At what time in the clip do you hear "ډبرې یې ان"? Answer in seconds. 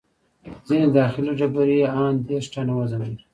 1.39-2.13